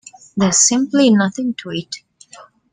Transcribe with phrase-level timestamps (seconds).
[0.35, 1.97] There's simply nothing to it.